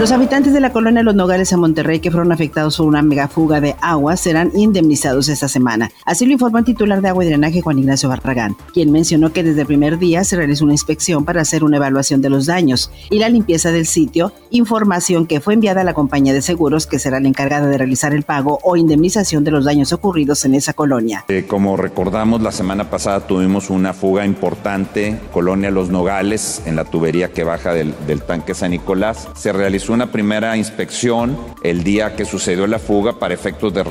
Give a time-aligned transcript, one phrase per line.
[0.00, 3.60] Los habitantes de la colonia Los Nogales a Monterrey que fueron afectados por una megafuga
[3.60, 5.90] de agua serán indemnizados esta semana.
[6.06, 9.42] Así lo informó el titular de agua y drenaje Juan Ignacio Barragán, quien mencionó que
[9.44, 12.90] desde el primer día se realizó una inspección para hacer una evaluación de los daños
[13.10, 16.98] y la limpieza del sitio, información que fue enviada a la compañía de seguros que
[16.98, 20.72] será la encargada de realizar el pago o indemnización de los daños ocurridos en esa
[20.72, 21.26] colonia.
[21.28, 26.86] Eh, como recordamos, la semana pasada tuvimos una fuga importante, colonia Los Nogales, en la
[26.86, 29.28] tubería que baja del tanque San Nicolás.
[29.34, 33.82] Se realizó una primera inspección el día que sucedió la fuga para efectos de,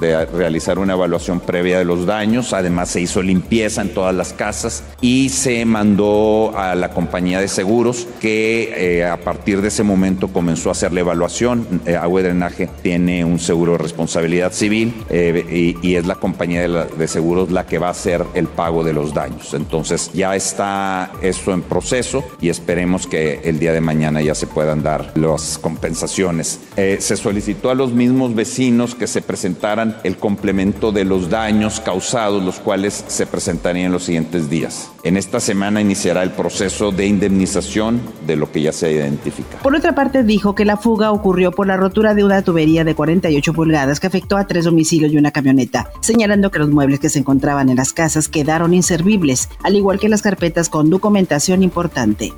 [0.00, 2.52] de realizar una evaluación previa de los daños.
[2.52, 7.48] Además se hizo limpieza en todas las casas y se mandó a la compañía de
[7.48, 11.66] seguros que eh, a partir de ese momento comenzó a hacer la evaluación.
[11.86, 16.62] Eh, Agua y Drenaje tiene un seguro de responsabilidad civil eh, y, es la compañía
[16.62, 19.54] de, de seguros la que va a hacer el pago de los daños.
[19.54, 24.46] Entonces ya está esto en proceso y esperemos que el día de mañana ya se
[24.48, 26.60] puedan dar las compensaciones.
[26.76, 31.80] Eh, se solicitó a los mismos vecinos que se presentaran el complemento de los daños
[31.80, 34.90] causados, los cuales se presentarían en los siguientes días.
[35.02, 39.58] En esta semana iniciará el proceso de indemnización de lo que ya se identifica.
[39.62, 42.94] Por otra parte, dijo que la fuga ocurrió por la rotura de una tubería de
[42.94, 47.10] 48 pulgadas que afectó a tres domicilios y una camioneta, señalando que los muebles que
[47.10, 52.32] se encontraban en las casas quedaron inservibles, al igual que las carpetas con documentación importante.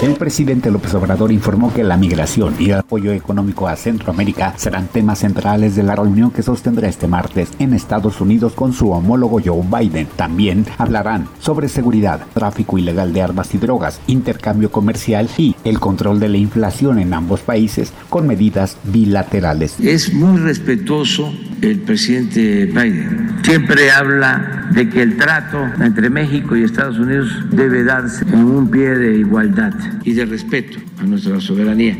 [0.00, 4.86] El presidente López Obrador informó que la migración y el apoyo económico a Centroamérica serán
[4.86, 9.40] temas centrales de la reunión que sostendrá este martes en Estados Unidos con su homólogo
[9.44, 10.06] Joe Biden.
[10.14, 16.20] También hablarán sobre seguridad, tráfico ilegal de armas y drogas, intercambio comercial y el control
[16.20, 19.80] de la inflación en ambos países con medidas bilaterales.
[19.80, 23.40] Es muy respetuoso el presidente Biden.
[23.42, 28.70] Siempre habla de que el trato entre México y Estados Unidos debe darse en un
[28.70, 29.72] pie de igualdad
[30.04, 31.96] y de respeto a nuestra soberanía.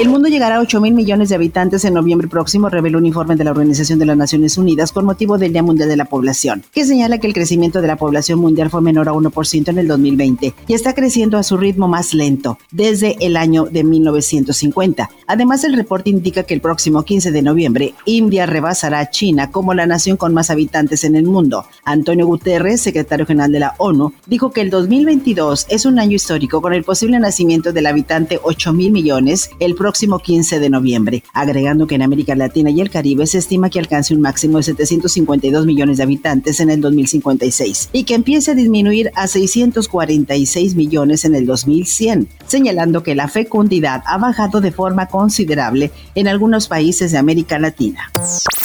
[0.00, 3.36] El mundo llegará a 8 mil millones de habitantes en noviembre próximo, reveló un informe
[3.36, 6.64] de la Organización de las Naciones Unidas con motivo del Día Mundial de la Población,
[6.72, 9.86] que señala que el crecimiento de la población mundial fue menor a 1% en el
[9.86, 15.10] 2020 y está creciendo a su ritmo más lento desde el año de 1950.
[15.28, 19.74] Además, el reporte indica que el próximo 15 de noviembre, India rebasará a China como
[19.74, 21.66] la nación con más habitantes en el mundo.
[21.94, 26.60] Antonio Guterres, secretario general de la ONU, dijo que el 2022 es un año histórico
[26.60, 31.86] con el posible nacimiento del habitante 8 mil millones, el próximo 15 de noviembre, agregando
[31.86, 35.66] que en América Latina y el Caribe se estima que alcance un máximo de 752
[35.66, 41.34] millones de habitantes en el 2056 y que empiece a disminuir a 646 millones en
[41.34, 47.18] el 2100, señalando que la fecundidad ha bajado de forma considerable en algunos países de
[47.18, 48.10] América Latina.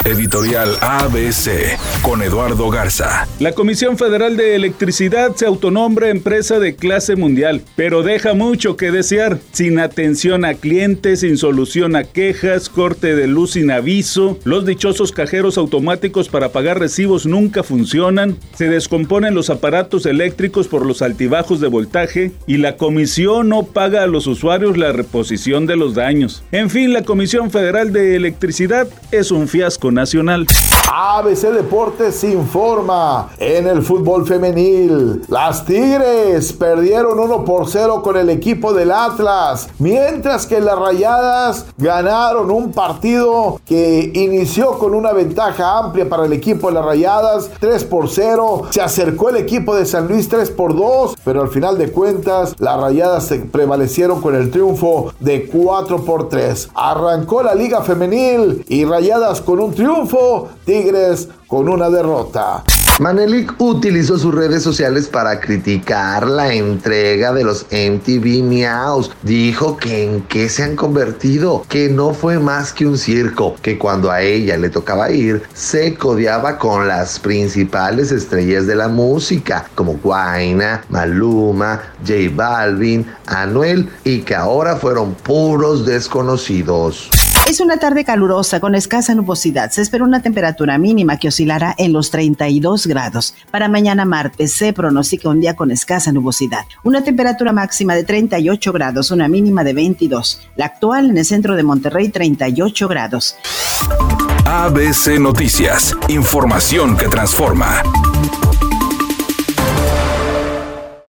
[0.06, 3.28] Editorial ABC con Eduardo Garza.
[3.40, 8.92] La Comisión Federal de Electricidad se autonombra empresa de clase mundial, pero deja mucho que
[8.92, 14.66] desear, sin atención a clientes sin solución a quejas, corte de luz sin aviso, los
[14.66, 21.02] dichosos cajeros automáticos para pagar recibos nunca funcionan, se descomponen los aparatos eléctricos por los
[21.02, 25.94] altibajos de voltaje y la comisión no paga a los usuarios la reposición de los
[25.94, 26.44] daños.
[26.52, 30.46] En fin, la Comisión Federal de Electricidad es un fiasco nacional.
[30.92, 35.22] ABC Deportes informa en el fútbol femenil.
[35.28, 41.68] Las Tigres perdieron 1 por 0 con el equipo del Atlas, mientras que la Rayadas
[41.78, 47.52] ganaron un partido que inició con una ventaja amplia para el equipo de las Rayadas,
[47.60, 48.64] 3 por 0.
[48.72, 52.56] Se acercó el equipo de San Luis 3 por 2, pero al final de cuentas
[52.58, 56.70] las Rayadas se prevalecieron con el triunfo de 4 por 3.
[56.74, 62.66] Arrancó la liga femenil y Rayadas con un triunfo, Tigres con una derrota.
[63.00, 69.10] Manelik utilizó sus redes sociales para criticar la entrega de los MTV Meows.
[69.24, 73.78] Dijo que en qué se han convertido, que no fue más que un circo, que
[73.78, 79.66] cuando a ella le tocaba ir, se codeaba con las principales estrellas de la música,
[79.76, 87.10] como Guaina, Maluma, J Balvin, Anuel, y que ahora fueron puros desconocidos.
[87.50, 89.72] Es una tarde calurosa con escasa nubosidad.
[89.72, 93.34] Se espera una temperatura mínima que oscilará en los 32 grados.
[93.50, 96.66] Para mañana martes se pronostica un día con escasa nubosidad.
[96.84, 100.42] Una temperatura máxima de 38 grados, una mínima de 22.
[100.58, 103.36] La actual en el centro de Monterrey 38 grados.
[104.46, 105.98] ABC Noticias.
[106.08, 107.82] Información que transforma.